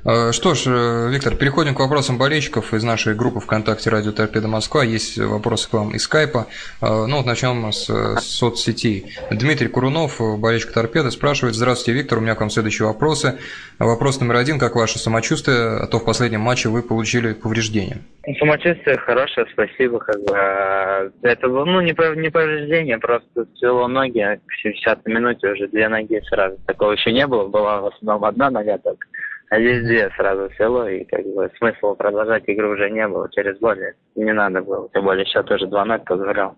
Э, 0.05 0.33
что 0.33 0.55
ж, 0.55 0.65
э, 0.67 1.11
Виктор, 1.11 1.37
переходим 1.37 1.75
к 1.75 1.81
вопросам 1.81 2.19
болельщиков 2.19 2.75
из 2.75 2.83
нашей 2.83 3.15
группы 3.15 3.41
ВКонтакте 3.41 3.91
«Радио 3.91 4.13
Торпеда 4.13 4.49
Москва». 4.49 4.83
Есть 4.83 5.19
вопросы 5.19 5.71
к 5.71 5.73
вам 5.73 5.95
из 5.95 6.03
скайпа. 6.03 6.47
Э, 6.81 7.07
ну 7.07 7.19
вот 7.19 7.27
начнем 7.27 7.71
с, 7.73 7.87
соцсетей. 8.21 9.17
Дмитрий 9.31 9.69
Курунов, 9.69 10.21
болельщик 10.41 10.73
Торпеда, 10.73 11.11
спрашивает. 11.11 11.55
Здравствуйте, 11.55 11.99
Виктор, 11.99 12.19
у 12.19 12.21
меня 12.21 12.35
к 12.35 12.41
вам 12.41 12.51
следующие 12.51 12.87
вопросы. 12.87 13.39
Вопрос 13.79 14.21
номер 14.21 14.37
один. 14.37 14.59
Как 14.59 14.75
ваше 14.75 14.99
самочувствие? 14.99 15.79
А 15.79 15.87
то 15.87 15.99
в 15.99 16.05
последнем 16.05 16.41
матче 16.41 16.69
вы 16.69 16.83
получили 16.83 17.33
повреждение. 17.33 17.99
Самочувствие 18.39 18.99
хорошее, 18.99 19.47
спасибо. 19.53 19.99
Как 19.99 20.17
бы. 20.25 21.13
Это 21.23 21.49
было, 21.49 21.65
ну, 21.65 21.81
не, 21.81 21.95
не 22.21 22.31
повреждение, 22.31 22.99
просто 22.99 23.47
свело 23.57 23.89
ноги, 23.89 24.19
а 24.19 24.37
к 24.37 24.53
70 24.63 25.07
минуте 25.07 25.49
уже 25.49 25.69
две 25.69 25.89
ноги 25.89 26.21
сразу. 26.29 26.59
Такого 26.67 26.93
еще 26.93 27.13
не 27.13 27.27
было, 27.27 27.49
была 27.49 27.81
в 27.81 27.87
основном 27.87 28.25
одна 28.25 28.51
нога 28.51 28.79
только. 28.79 29.07
А 29.53 29.61
здесь 29.61 29.85
две 29.85 30.11
сразу 30.17 30.49
село, 30.57 30.89
и 30.89 31.05
как 31.05 31.27
бы 31.27 31.51
смысла 31.59 31.93
продолжать 31.93 32.45
игру 32.47 32.71
уже 32.71 32.89
не 32.89 33.07
было. 33.07 33.29
Через 33.33 33.59
более 33.59 33.97
не 34.15 34.33
надо 34.33 34.63
было. 34.63 34.89
Тем 34.95 35.05
более 35.05 35.27
счет 35.27 35.45
тоже 35.45 35.67
2-0 35.67 36.05
позволял 36.07 36.57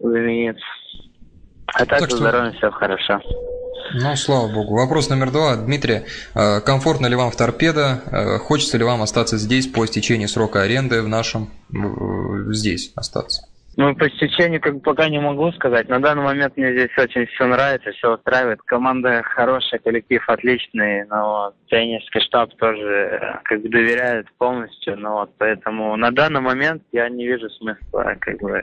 заменить. 0.00 0.56
А 1.66 1.86
так, 1.86 2.00
так 2.00 2.08
что... 2.08 2.16
здоровьем 2.16 2.52
все 2.54 2.68
хорошо. 2.72 3.20
Ну, 3.94 4.16
слава 4.16 4.52
богу. 4.52 4.74
Вопрос 4.74 5.08
номер 5.08 5.30
два. 5.30 5.54
Дмитрий, 5.54 6.00
э, 6.34 6.60
комфортно 6.62 7.06
ли 7.06 7.14
вам 7.14 7.30
в 7.30 7.36
торпедо? 7.36 8.00
Э, 8.10 8.38
хочется 8.38 8.76
ли 8.76 8.82
вам 8.82 9.00
остаться 9.00 9.36
здесь 9.38 9.68
по 9.68 9.84
истечении 9.84 10.26
срока 10.26 10.62
аренды 10.62 11.00
в 11.00 11.06
нашем, 11.06 11.50
здесь 12.50 12.92
остаться? 12.96 13.46
Ну, 13.76 13.94
по 13.96 14.08
стечению 14.08 14.60
как 14.60 14.74
бы 14.74 14.80
пока 14.80 15.08
не 15.08 15.18
могу 15.18 15.50
сказать. 15.52 15.88
На 15.88 15.98
данный 15.98 16.22
момент 16.22 16.56
мне 16.56 16.72
здесь 16.72 16.96
очень 16.96 17.26
все 17.26 17.46
нравится, 17.46 17.90
все 17.92 18.14
устраивает. 18.14 18.60
Команда 18.62 19.22
хорошая, 19.24 19.80
коллектив 19.80 20.22
отличный, 20.28 21.04
но 21.06 21.52
тренерский 21.68 22.20
штаб 22.20 22.54
тоже 22.56 22.80
э, 22.82 23.40
как 23.42 23.62
бы 23.62 23.68
доверяет 23.68 24.26
полностью. 24.38 24.96
Но 24.96 25.14
вот 25.14 25.30
поэтому 25.38 25.96
на 25.96 26.12
данный 26.12 26.40
момент 26.40 26.84
я 26.92 27.08
не 27.08 27.26
вижу 27.26 27.50
смысла 27.50 28.14
как 28.20 28.38
бы 28.40 28.62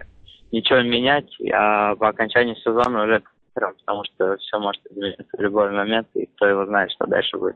ничего 0.51 0.81
менять, 0.81 1.29
а 1.53 1.95
по 1.95 2.09
окончании 2.09 2.55
сезона 2.55 3.03
уже 3.03 3.21
потому 3.53 4.03
что 4.05 4.37
все 4.37 4.59
может 4.59 4.81
измениться 4.89 5.25
в 5.37 5.41
любой 5.41 5.71
момент, 5.71 6.07
и 6.13 6.25
кто 6.35 6.47
его 6.47 6.65
знает, 6.65 6.91
что 6.91 7.05
дальше 7.05 7.37
будет. 7.37 7.55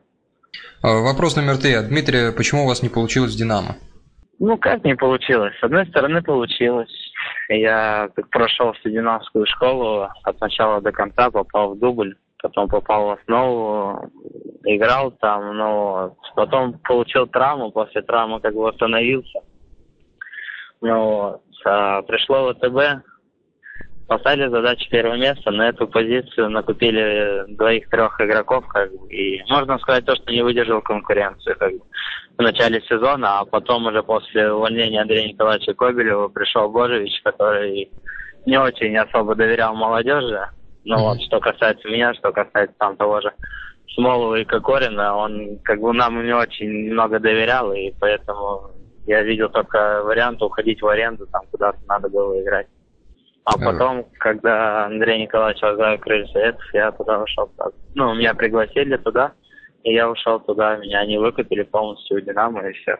А, 0.82 1.00
вопрос 1.00 1.36
номер 1.36 1.56
три. 1.56 1.74
Дмитрий, 1.88 2.32
почему 2.36 2.64
у 2.64 2.66
вас 2.66 2.82
не 2.82 2.88
получилось 2.88 3.34
«Динамо»? 3.34 3.76
Ну, 4.38 4.58
как 4.58 4.84
не 4.84 4.94
получилось? 4.94 5.54
С 5.58 5.64
одной 5.64 5.86
стороны, 5.86 6.22
получилось. 6.22 6.90
Я 7.48 8.08
прошел 8.30 8.74
студенческую 8.74 9.46
школу 9.46 10.08
от 10.22 10.40
начала 10.40 10.80
до 10.80 10.92
конца, 10.92 11.30
попал 11.30 11.74
в 11.74 11.78
дубль, 11.78 12.16
потом 12.42 12.68
попал 12.68 13.06
в 13.06 13.10
основу, 13.20 14.10
играл 14.64 15.10
там, 15.12 15.56
но 15.56 16.16
потом 16.34 16.78
получил 16.80 17.26
травму, 17.26 17.70
после 17.70 18.02
травмы 18.02 18.40
как 18.40 18.54
бы 18.54 18.62
восстановился. 18.62 19.40
Ну, 20.80 21.40
а 21.64 22.02
пришло 22.02 22.52
ВТБ, 22.52 23.04
поставили 24.06 24.48
задачу 24.48 24.88
первого 24.90 25.16
места, 25.16 25.50
на 25.50 25.68
эту 25.68 25.88
позицию 25.88 26.50
накупили 26.50 27.44
двоих-трех 27.48 28.20
игроков, 28.20 28.66
как 28.68 28.90
бы, 28.92 29.08
и 29.08 29.42
можно 29.50 29.78
сказать 29.78 30.04
то, 30.04 30.14
что 30.14 30.32
не 30.32 30.42
выдержал 30.42 30.80
конкуренцию 30.80 31.56
как 31.58 31.72
бы, 31.72 31.80
в 32.38 32.42
начале 32.42 32.80
сезона, 32.82 33.40
а 33.40 33.44
потом 33.44 33.86
уже 33.86 34.02
после 34.02 34.52
увольнения 34.52 35.02
Андрея 35.02 35.28
Николаевича 35.28 35.74
Кобелева 35.74 36.28
пришел 36.28 36.70
Божевич, 36.70 37.20
который 37.22 37.90
не 38.46 38.58
очень 38.58 38.96
особо 38.96 39.34
доверял 39.34 39.74
молодежи. 39.74 40.48
Ну 40.84 40.98
вот, 41.00 41.20
что 41.22 41.40
касается 41.40 41.88
меня, 41.88 42.14
что 42.14 42.30
касается 42.30 42.76
там 42.78 42.96
того 42.96 43.20
же 43.20 43.32
Смолова 43.94 44.36
и 44.36 44.44
Кокорина, 44.44 45.16
он 45.16 45.58
как 45.64 45.80
бы 45.80 45.92
нам 45.92 46.24
не 46.24 46.32
очень 46.32 46.92
много 46.92 47.18
доверял, 47.18 47.72
и 47.72 47.92
поэтому 47.98 48.70
я 49.06 49.22
видел 49.22 49.48
только 49.48 50.02
вариант 50.04 50.42
уходить 50.42 50.82
в 50.82 50.86
аренду, 50.86 51.26
там 51.26 51.42
куда-то 51.50 51.78
надо 51.88 52.08
было 52.08 52.40
играть. 52.40 52.68
А 53.46 53.56
потом, 53.58 54.04
когда 54.18 54.86
Андрей 54.86 55.22
Николаевич 55.22 55.60
закрыли 55.60 56.26
совет, 56.32 56.56
я 56.72 56.90
туда 56.90 57.22
ушел. 57.22 57.48
Ну, 57.94 58.12
меня 58.14 58.34
пригласили 58.34 58.96
туда, 58.96 59.34
и 59.84 59.94
я 59.94 60.10
ушел 60.10 60.40
туда. 60.40 60.76
Меня 60.78 61.06
не 61.06 61.16
выкупили 61.16 61.62
полностью 61.62 62.20
в 62.20 62.24
Динамо 62.24 62.68
и 62.68 62.72
все. 62.72 62.98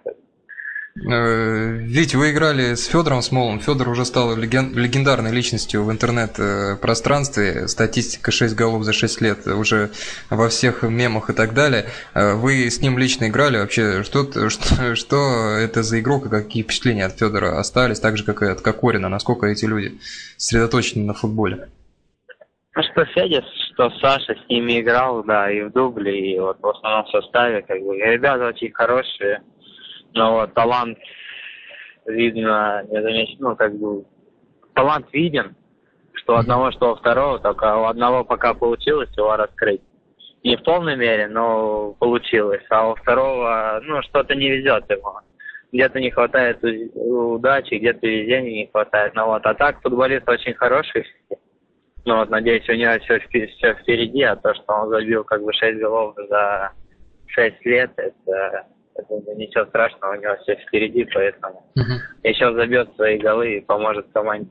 Э, 1.05 1.77
Ведь 1.79 2.15
вы 2.15 2.31
играли 2.31 2.75
с 2.75 2.87
Федором 2.87 3.21
Смолом. 3.21 3.61
Федор 3.61 3.89
уже 3.89 4.05
стал 4.05 4.35
легендарной 4.37 5.31
личностью 5.31 5.85
в 5.85 5.93
интернет-пространстве. 5.93 7.69
Статистика 7.69 8.31
6 8.31 8.57
голов 8.57 8.83
за 8.85 8.93
6 8.93 9.21
лет 9.21 9.47
уже 9.47 9.91
во 10.31 10.49
всех 10.49 10.83
мемах 10.83 11.31
и 11.31 11.35
так 11.35 11.53
далее. 11.55 11.87
Э, 12.15 12.35
вы 12.35 12.71
с 12.71 12.81
ним 12.81 12.99
лично 12.99 13.29
играли. 13.29 13.59
Вообще, 13.59 14.03
что, 14.05 14.25
что, 14.49 14.95
что 14.95 15.57
это 15.59 15.83
за 15.83 16.01
игрок 16.01 16.27
и 16.27 16.31
какие 16.31 16.63
впечатления 16.63 17.05
от 17.05 17.19
Федора 17.19 17.59
остались, 17.59 18.01
так 18.01 18.17
же, 18.17 18.25
как 18.25 18.43
и 18.43 18.47
от 18.47 18.63
Кокорина? 18.63 19.09
Насколько 19.09 19.47
эти 19.47 19.67
люди 19.67 19.99
сосредоточены 20.37 21.05
на 21.05 21.15
футболе? 21.15 21.69
Ну, 22.75 22.83
что 22.83 23.05
Федя, 23.07 23.43
что 23.73 23.91
Саша 24.01 24.35
с 24.35 24.49
ними 24.51 24.81
играл, 24.81 25.25
да, 25.25 25.51
и 25.51 25.63
в 25.63 25.73
дубле, 25.73 26.35
и 26.35 26.39
вот 26.39 26.59
в 26.61 26.69
основном 26.69 27.07
составе, 27.09 27.63
как 27.63 27.81
бы. 27.83 27.97
Ребята 27.97 28.49
очень 28.49 28.71
хорошие 28.73 29.43
но 30.15 30.35
вот 30.35 30.55
талант 30.55 30.99
видно, 32.07 32.83
не 32.89 33.03
замечен, 33.03 33.37
ну, 33.41 33.57
как 33.57 33.75
бы, 33.77 34.05
талант 34.75 35.07
виден, 35.13 35.57
что 36.15 36.35
у 36.35 36.37
одного, 36.37 36.71
что 36.73 36.93
у 36.93 36.97
второго, 36.97 37.39
только 37.39 37.77
у 37.77 37.85
одного 37.85 38.25
пока 38.25 38.55
получилось 38.55 39.11
его 39.17 39.37
раскрыть. 39.37 39.83
Не 40.43 40.57
в 40.57 40.63
полной 40.63 40.97
мере, 40.97 41.29
но 41.29 41.93
получилось. 41.99 42.63
А 42.71 42.91
у 42.91 42.95
второго, 42.95 43.81
ну, 43.83 44.03
что-то 44.03 44.35
не 44.35 44.49
везет 44.51 44.89
ему. 44.91 45.19
Где-то 45.73 46.01
не 46.01 46.11
хватает 46.11 46.59
удачи, 46.95 47.75
где-то 47.75 48.07
везения 48.07 48.63
не 48.65 48.71
хватает. 48.71 49.15
Ну 49.15 49.27
вот, 49.27 49.45
а 49.45 49.55
так 49.55 49.83
футболист 49.83 50.29
очень 50.29 50.55
хороший. 50.55 51.05
Ну 52.05 52.19
вот, 52.19 52.31
надеюсь, 52.31 52.69
у 52.69 52.73
него 52.73 52.93
все, 53.01 53.19
все 53.29 53.75
впереди, 53.75 54.23
а 54.23 54.37
то, 54.37 54.55
что 54.55 54.73
он 54.73 54.91
забил 54.91 55.25
как 55.25 55.43
бы 55.43 55.53
6 55.53 55.81
голов 55.81 56.15
за 56.29 56.71
6 57.27 57.67
лет, 57.67 57.91
это 57.97 58.67
это 58.99 59.35
ничего 59.35 59.65
страшного, 59.67 60.17
у 60.17 60.21
него 60.21 60.37
все 60.43 60.57
впереди, 60.57 61.07
поэтому 61.13 61.67
угу. 61.75 61.93
еще 62.23 62.53
забьет 62.55 62.95
свои 62.97 63.19
голы 63.19 63.59
и 63.59 63.61
поможет 63.61 64.07
команде. 64.13 64.51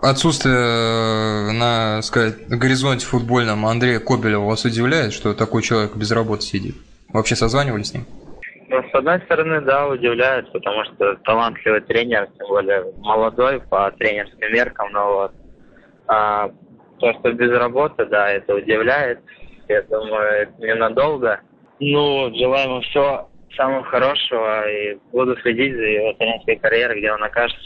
Отсутствие 0.00 0.54
э, 0.54 1.52
на, 1.52 2.00
сказать, 2.02 2.48
горизонте 2.48 3.04
футбольном 3.04 3.66
Андрея 3.66 4.00
Кобелева 4.00 4.46
вас 4.46 4.64
удивляет, 4.64 5.12
что 5.12 5.34
такой 5.34 5.62
человек 5.62 5.94
без 5.96 6.10
работы 6.12 6.42
сидит? 6.42 6.76
Вообще 7.12 7.36
созванивались 7.36 7.88
с 7.88 7.94
ним? 7.94 8.06
Ну, 8.68 8.82
с 8.90 8.94
одной 8.94 9.20
стороны, 9.20 9.60
да, 9.60 9.86
удивляет, 9.86 10.50
потому 10.50 10.84
что 10.84 11.14
талантливый 11.24 11.82
тренер, 11.82 12.26
тем 12.38 12.48
более 12.48 12.90
молодой 13.00 13.60
по 13.60 13.90
тренерским 13.92 14.50
меркам, 14.50 14.90
но 14.92 15.12
вот 15.12 15.32
а, 16.06 16.50
то, 16.98 17.12
что 17.12 17.32
без 17.32 17.50
работы, 17.50 18.06
да, 18.06 18.30
это 18.30 18.54
удивляет. 18.54 19.20
Я 19.68 19.82
думаю, 19.82 20.42
это 20.42 20.52
ненадолго. 20.58 21.40
Ну, 21.80 22.32
желаем 22.34 22.80
все 22.82 23.28
самого 23.56 23.84
хорошего 23.84 24.68
и 24.68 24.98
буду 25.12 25.36
следить 25.42 25.74
за 25.74 25.82
его 25.82 26.12
тренерской 26.14 26.56
карьерой, 26.56 26.98
где 26.98 27.12
он 27.12 27.22
окажется. 27.22 27.60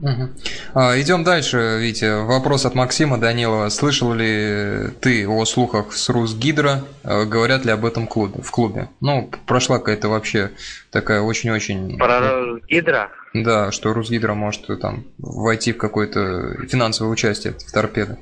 Угу. 0.00 0.80
Идем 0.96 1.22
дальше, 1.22 1.78
Витя. 1.78 2.26
Вопрос 2.26 2.66
от 2.66 2.74
Максима 2.74 3.18
Данилова. 3.20 3.68
Слышал 3.68 4.12
ли 4.12 4.88
ты 5.00 5.28
о 5.28 5.44
слухах 5.44 5.92
с 5.92 6.08
Русгидро? 6.08 6.80
А, 7.04 7.24
говорят 7.24 7.64
ли 7.64 7.70
об 7.70 7.84
этом 7.84 8.08
клубе, 8.08 8.42
в 8.42 8.50
клубе? 8.50 8.88
Ну, 9.00 9.30
прошла 9.46 9.78
какая-то 9.78 10.08
вообще 10.08 10.50
такая 10.90 11.20
очень-очень... 11.20 11.98
Про 11.98 12.46
Русгидро? 12.46 13.10
Да, 13.32 13.70
что 13.70 13.92
Русгидро 13.92 14.34
может 14.34 14.66
там 14.80 15.04
войти 15.18 15.72
в 15.72 15.78
какое-то 15.78 16.66
финансовое 16.66 17.12
участие 17.12 17.52
в 17.52 17.70
торпедо. 17.72 18.18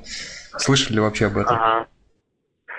Слышали 0.57 0.95
ли 0.95 0.99
вообще 0.99 1.25
об 1.27 1.37
этом? 1.39 1.55
Ага. 1.55 1.87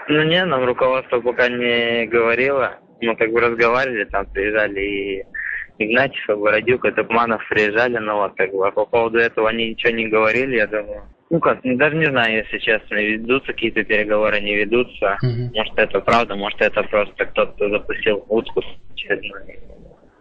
Ну 0.09 0.23
не, 0.23 0.45
нам 0.45 0.65
руководство 0.65 1.21
пока 1.21 1.49
не 1.49 2.07
говорило 2.07 2.77
мы 3.07 3.17
как 3.17 3.33
бы 3.33 3.41
разговаривали, 3.41 4.05
там 4.05 4.27
приезжали 4.27 4.81
и 4.81 5.25
Игнатьев, 5.79 6.29
и 6.29 6.35
Бородюк, 6.35 6.85
и 6.85 6.91
Топманов 6.93 7.43
приезжали, 7.49 7.99
но 7.99 8.17
вот 8.19 8.37
как 8.37 8.53
бы 8.53 8.67
а 8.67 8.71
по 8.71 8.87
поводу 8.87 9.19
этого 9.19 9.49
они 9.49 9.71
ничего 9.71 9.93
не 9.93 10.09
говорили, 10.09 10.57
я 10.57 10.67
думаю. 10.67 11.03
Ну 11.31 11.41
как, 11.41 11.61
даже 11.63 11.97
не 11.97 12.11
знаю, 12.11 12.45
если 12.45 12.59
честно, 12.59 12.95
ведутся 12.97 13.53
какие-то 13.53 13.83
переговоры, 13.85 14.41
не 14.41 14.55
ведутся. 14.55 15.17
Mm-hmm. 15.25 15.55
Может 15.55 15.79
это 15.79 16.01
правда, 16.01 16.35
может 16.35 16.61
это 16.61 16.83
просто 16.83 17.25
кто-то 17.25 17.71
запустил 17.71 18.25
утку 18.29 18.63
очередную. 18.93 19.59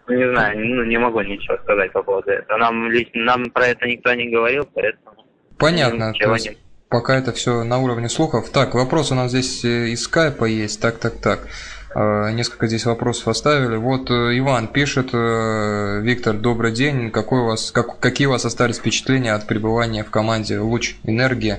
Ну, 0.08 0.16
не 0.16 0.30
знаю, 0.30 0.60
ну, 0.60 0.84
не 0.86 0.98
могу 0.98 1.22
ничего 1.22 1.58
сказать 1.58 1.92
по 1.92 2.02
поводу 2.02 2.32
этого. 2.32 2.58
Нам, 2.58 2.90
лично, 2.92 3.24
нам 3.24 3.52
про 3.52 3.68
это 3.68 3.86
никто 3.88 4.14
не 4.14 4.30
говорил, 4.30 4.68
поэтому... 4.74 5.26
Понятно. 5.58 6.14
Есть, 6.16 6.50
не... 6.50 6.58
Пока 6.90 7.18
это 7.18 7.32
все 7.32 7.64
на 7.64 7.80
уровне 7.80 8.10
слухов. 8.10 8.50
Так, 8.50 8.74
вопрос 8.74 9.12
у 9.12 9.16
нас 9.16 9.32
здесь 9.32 9.64
э, 9.64 9.90
из 9.90 10.04
скайпа 10.04 10.46
есть. 10.46 10.82
Так, 10.82 10.98
так, 10.98 11.22
так. 11.22 11.48
Э, 11.94 12.32
несколько 12.32 12.68
здесь 12.68 12.86
вопросов 12.86 13.28
оставили. 13.28 13.76
Вот 13.76 14.10
э, 14.10 14.38
Иван 14.38 14.68
пишет, 14.68 15.14
э, 15.14 16.02
Виктор, 16.02 16.36
добрый 16.38 16.72
день. 16.72 17.12
Какой 17.12 17.42
у 17.42 17.46
вас, 17.48 17.72
как, 17.72 18.00
какие 18.00 18.28
у 18.28 18.32
вас 18.32 18.46
остались 18.46 18.78
впечатления 18.80 19.34
от 19.34 19.48
пребывания 19.48 20.04
в 20.04 20.12
команде 20.12 20.60
«Луч 20.60 20.96
энергии» 21.04 21.58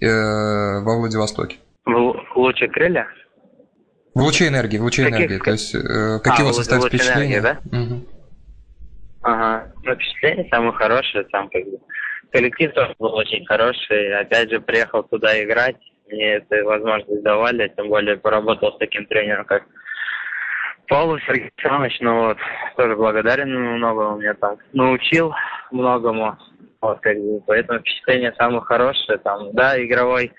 во 0.00 0.96
Владивостоке? 0.96 1.56
В 1.84 2.14
«Луче 2.36 2.68
крылья»? 2.68 3.06
В 4.14 4.20
луче 4.20 4.48
энергии, 4.48 4.78
в 4.78 4.82
луче 4.82 5.04
каких, 5.04 5.18
энергии. 5.18 5.38
То 5.38 5.50
есть, 5.52 5.74
э, 5.74 6.18
какие 6.22 6.42
а, 6.42 6.44
у 6.44 6.46
вас 6.48 6.58
остались 6.58 6.86
впечатления? 6.86 7.38
Энергии, 7.38 7.60
да? 7.70 7.78
Угу. 7.78 8.06
Ага. 9.22 9.72
Ну, 9.84 9.94
впечатление 9.94 10.48
самое 10.50 10.72
хорошее, 10.72 11.24
там 11.30 11.48
как 11.50 11.64
бы 11.64 11.78
коллектив 12.32 12.72
тоже 12.74 12.94
был 12.98 13.14
очень 13.14 13.46
хороший. 13.46 14.20
Опять 14.20 14.50
же, 14.50 14.60
приехал 14.60 15.04
туда 15.04 15.40
играть. 15.42 15.76
Мне 16.08 16.34
это 16.34 16.64
возможность 16.64 17.22
давали, 17.22 17.72
тем 17.76 17.88
более 17.88 18.16
поработал 18.16 18.72
с 18.72 18.78
таким 18.78 19.06
тренером, 19.06 19.44
как 19.44 19.64
Павлу 20.88 21.18
Сергей 21.20 21.50
ну 22.00 22.28
вот, 22.28 22.38
тоже 22.76 22.96
благодарен 22.96 23.52
ему 23.52 23.76
многому, 23.76 24.16
меня 24.18 24.34
там 24.34 24.56
научил 24.72 25.34
многому. 25.70 26.36
Вот, 26.80 27.00
как 27.00 27.16
бы, 27.18 27.42
поэтому 27.46 27.80
впечатление 27.80 28.32
самое 28.38 28.62
хорошее. 28.62 29.18
Там, 29.18 29.52
да, 29.52 29.82
игровой 29.84 30.32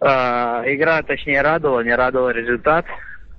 э, 0.00 0.04
игра, 0.06 1.02
точнее, 1.02 1.42
радовала, 1.42 1.80
не 1.80 1.94
радовала 1.94 2.30
результат. 2.30 2.84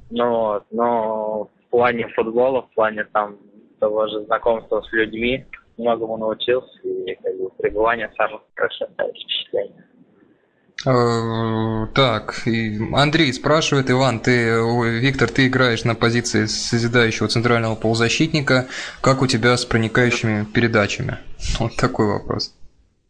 Ну, 0.10 0.30
вот, 0.30 0.66
но 0.72 1.50
в 1.68 1.70
плане 1.70 2.08
футбола, 2.10 2.62
в 2.62 2.74
плане 2.76 3.06
там 3.12 3.38
того 3.80 4.08
же 4.08 4.22
знакомства 4.26 4.82
с 4.82 4.94
людьми, 4.94 5.46
многому 5.78 6.18
научился, 6.18 6.80
и 6.84 7.16
как 7.16 7.36
бы, 7.38 7.50
пребывание 7.58 8.10
самое 8.16 8.40
хорошее 8.56 8.90
впечатление. 8.92 9.86
Э, 10.86 11.88
так, 11.96 12.44
Андрей 12.94 13.34
спрашивает, 13.34 13.90
Иван, 13.90 14.20
ты, 14.20 14.60
Виктор, 15.00 15.30
ты 15.30 15.48
играешь 15.48 15.84
на 15.84 15.96
позиции 15.96 16.46
созидающего 16.46 17.28
центрального 17.28 17.76
полузащитника. 17.76 18.68
Как 19.02 19.22
у 19.22 19.28
тебя 19.28 19.58
с 19.58 19.66
проникающими 19.66 20.46
передачами? 20.46 21.18
Вот 21.60 21.76
такой 21.76 22.08
вопрос 22.08 22.56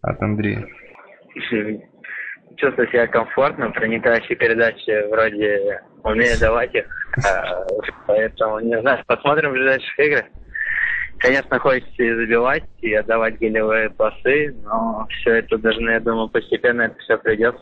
от 0.01 0.21
Андрея. 0.21 0.67
Чувствую 2.57 2.87
себя 2.87 3.07
комфортно, 3.07 3.71
проникающие 3.71 4.37
передачи 4.37 5.09
вроде 5.09 5.81
умею 6.03 6.39
давать 6.39 6.73
их, 6.73 6.85
а, 7.25 7.65
поэтому 8.07 8.59
не 8.59 8.79
знаю, 8.79 9.03
посмотрим 9.05 9.49
в 9.49 9.53
ближайших 9.53 9.99
играх. 9.99 10.25
Конечно, 11.17 11.59
хочется 11.59 12.03
и 12.03 12.13
забивать, 12.13 12.63
и 12.81 12.93
отдавать 12.93 13.39
гелевые 13.39 13.89
пасы, 13.89 14.53
но 14.63 15.07
все 15.09 15.35
это 15.35 15.57
должны, 15.57 15.91
я 15.91 15.99
думаю, 15.99 16.29
постепенно 16.29 16.83
это 16.83 16.97
все 16.99 17.17
придет. 17.17 17.55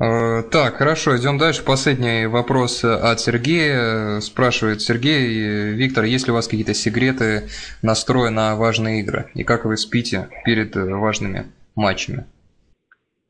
Э, 0.00 0.42
так, 0.50 0.76
хорошо, 0.76 1.16
идем 1.16 1.38
дальше. 1.38 1.64
Последний 1.64 2.26
вопрос 2.26 2.84
от 2.84 3.20
Сергея. 3.20 4.20
Спрашивает 4.20 4.82
Сергей, 4.82 5.72
Виктор, 5.72 6.04
есть 6.04 6.26
ли 6.26 6.32
у 6.32 6.34
вас 6.34 6.48
какие-то 6.48 6.74
секреты 6.74 7.48
настроя 7.80 8.30
на 8.30 8.56
важные 8.56 9.00
игры? 9.00 9.30
И 9.34 9.44
как 9.44 9.64
вы 9.64 9.76
спите 9.76 10.28
перед 10.44 10.74
важными 10.74 11.46
матчами? 11.76 12.26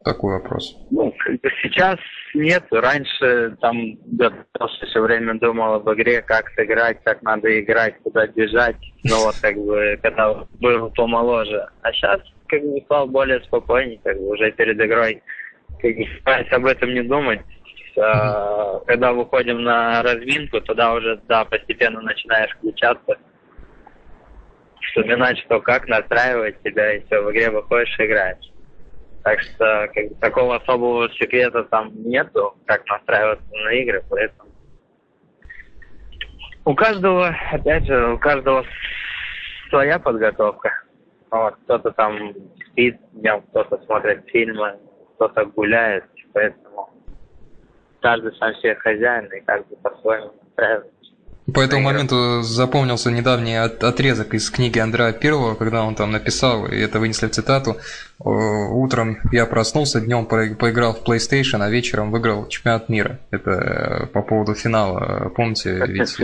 Такой 0.03 0.35
вопрос. 0.35 0.77
Ну, 0.91 1.15
сейчас 1.63 1.99
нет. 2.35 2.65
Раньше 2.71 3.57
там 3.61 3.97
готовился 4.07 4.87
все 4.87 5.01
время 5.01 5.35
думал 5.39 5.75
об 5.75 5.91
игре, 5.93 6.23
как 6.23 6.51
сыграть, 6.51 6.99
как 7.05 7.23
надо 7.23 7.61
играть, 7.61 7.97
куда 8.03 8.27
бежать. 8.27 8.77
Ну 9.05 9.17
вот 9.25 9.35
как 9.41 9.57
бы, 9.57 9.99
когда 10.03 10.45
был 10.61 10.91
помоложе. 10.91 11.69
А 11.83 11.93
сейчас 11.93 12.21
как 12.49 12.63
бы 12.63 12.81
стал 12.85 13.07
более 13.07 13.41
спокойней, 13.43 14.01
как 14.03 14.17
бы 14.19 14.29
уже 14.31 14.51
перед 14.53 14.81
игрой 14.81 15.23
как 15.81 15.97
бы 15.97 16.07
стараюсь 16.21 16.53
об 16.53 16.67
этом 16.67 16.95
не 16.95 17.03
думать. 17.03 17.41
А, 17.97 18.81
когда 18.87 19.13
выходим 19.13 19.63
на 19.63 20.03
разминку, 20.03 20.61
тогда 20.61 20.95
уже, 20.95 21.21
да, 21.29 21.45
постепенно 21.45 22.01
начинаешь 22.01 22.51
включаться 22.57 23.17
вспоминать, 24.81 25.39
что 25.39 25.61
как 25.61 25.87
настраивать 25.89 26.57
себя, 26.65 26.95
и 26.95 27.05
все, 27.05 27.21
в 27.21 27.31
игре 27.31 27.51
выходишь 27.51 27.99
и 27.99 28.05
играешь. 28.05 28.54
Так 29.25 29.41
что 29.41 29.89
как 29.95 30.19
такого 30.21 30.57
особого 30.57 31.11
секрета 31.15 31.65
там 31.65 31.91
нету, 32.05 32.55
как 32.67 32.87
настраиваться 32.87 33.47
на 33.51 33.73
игры, 33.73 34.05
поэтому 34.09 34.51
у 36.67 36.75
каждого, 36.75 37.35
опять 37.53 37.87
же, 37.87 38.13
у 38.13 38.19
каждого 38.19 38.65
своя 39.69 39.99
подготовка. 39.99 40.71
Вот, 41.31 41.57
кто-то 41.65 41.91
там 41.93 42.33
спит 42.71 42.99
днем, 43.13 43.43
кто-то 43.51 43.79
смотрит 43.85 44.25
фильмы, 44.29 44.79
кто-то 45.15 45.47
гуляет, 45.47 46.05
поэтому 46.33 46.91
каждый 48.01 48.35
сам 48.37 48.55
себе 48.57 48.75
хозяин, 48.77 49.27
и 49.27 49.41
каждый 49.41 49.77
по-своему 49.79 50.33
настраивается. 50.43 50.94
По 51.53 51.61
этому 51.61 51.83
моменту 51.83 52.43
запомнился 52.43 53.11
недавний 53.11 53.57
отрезок 53.57 54.33
из 54.33 54.49
книги 54.49 54.79
Андрея 54.79 55.13
Первого, 55.13 55.55
когда 55.55 55.85
он 55.85 55.95
там 55.95 56.11
написал, 56.11 56.67
и 56.67 56.77
это 56.77 56.99
вынесли 56.99 57.27
в 57.27 57.33
цитату, 57.33 57.77
«Утром 58.19 59.19
я 59.31 59.45
проснулся, 59.45 60.01
днем 60.01 60.25
поиграл 60.25 60.95
в 60.95 61.03
PlayStation, 61.07 61.63
а 61.63 61.69
вечером 61.69 62.11
выиграл 62.11 62.49
чемпионат 62.49 62.89
мира». 62.89 63.19
Это 63.31 63.51
э, 63.51 64.07
по 64.07 64.23
поводу 64.23 64.55
финала, 64.55 65.31
помните, 65.37 65.85
ведь 65.87 66.17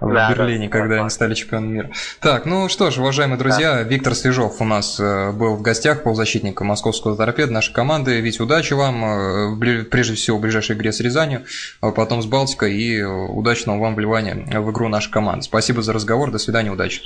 в 0.00 0.12
да, 0.12 0.30
Берлине, 0.30 0.68
да, 0.68 0.78
когда 0.78 0.94
да. 0.96 1.00
они 1.02 1.10
стали 1.10 1.34
чемпионом 1.34 1.72
мира. 1.72 1.90
Так, 2.20 2.46
ну 2.46 2.68
что 2.68 2.90
ж, 2.90 2.98
уважаемые 2.98 3.38
друзья, 3.38 3.74
да. 3.74 3.82
Виктор 3.82 4.14
Свежов 4.14 4.60
у 4.60 4.64
нас 4.64 5.00
э, 5.00 5.32
был 5.32 5.56
в 5.56 5.62
гостях, 5.62 6.02
полузащитника 6.02 6.64
московского 6.64 7.16
торпеда 7.16 7.52
нашей 7.52 7.72
команды. 7.72 8.20
Ведь 8.20 8.40
удачи 8.40 8.74
вам, 8.74 9.04
э, 9.04 9.84
прежде 9.84 10.14
всего, 10.14 10.38
в 10.38 10.40
ближайшей 10.40 10.76
игре 10.76 10.92
с 10.92 11.00
Рязанью, 11.00 11.44
а 11.80 11.92
потом 11.92 12.22
с 12.22 12.26
Балтикой, 12.26 12.74
и 12.74 13.02
удачного 13.02 13.78
вам 13.78 13.94
вливания 13.94 14.46
в 14.60 14.70
игру 14.70 14.88
нашей 14.88 15.10
команды. 15.10 15.42
Спасибо 15.42 15.82
за 15.82 15.92
разговор, 15.92 16.30
до 16.30 16.38
свидания, 16.38 16.70
удачи. 16.70 17.00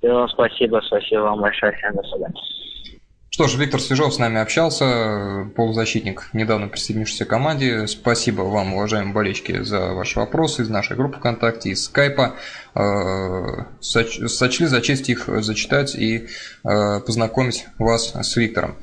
Спасибо, 0.00 0.80
спасибо 0.84 1.20
вам 1.20 1.40
большое, 1.40 1.72
всем 1.72 1.94
до 1.94 2.02
свидания. 2.02 2.61
Что 3.34 3.48
ж, 3.48 3.54
Виктор 3.54 3.80
Свежов 3.80 4.12
с 4.12 4.18
нами 4.18 4.38
общался, 4.38 5.50
полузащитник, 5.56 6.28
недавно 6.34 6.68
присоединившийся 6.68 7.24
к 7.24 7.28
команде. 7.28 7.86
Спасибо 7.86 8.42
вам, 8.42 8.74
уважаемые 8.74 9.14
болельщики, 9.14 9.62
за 9.62 9.94
ваши 9.94 10.18
вопросы 10.18 10.60
из 10.60 10.68
нашей 10.68 10.98
группы 10.98 11.16
ВКонтакте, 11.16 11.70
из 11.70 11.82
Скайпа. 11.82 12.34
Э, 12.74 13.64
сочли 13.80 14.66
за 14.66 14.82
честь 14.82 15.08
их 15.08 15.30
зачитать 15.42 15.94
и 15.94 16.26
э, 16.62 17.00
познакомить 17.00 17.64
вас 17.78 18.14
с 18.14 18.36
Виктором. 18.36 18.76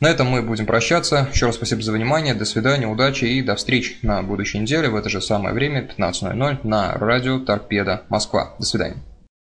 На 0.00 0.08
этом 0.08 0.26
мы 0.26 0.42
будем 0.42 0.66
прощаться. 0.66 1.28
Еще 1.32 1.46
раз 1.46 1.54
спасибо 1.54 1.80
за 1.80 1.92
внимание. 1.92 2.34
До 2.34 2.46
свидания, 2.46 2.88
удачи 2.88 3.26
и 3.26 3.42
до 3.42 3.54
встречи 3.54 3.98
на 4.02 4.24
будущей 4.24 4.58
неделе 4.58 4.88
в 4.88 4.96
это 4.96 5.08
же 5.08 5.20
самое 5.20 5.54
время, 5.54 5.88
15.00 5.96 6.58
на 6.64 6.94
радио 6.94 7.38
Торпеда 7.38 8.02
Москва. 8.08 8.56
До 8.58 8.66
свидания. 8.66 8.96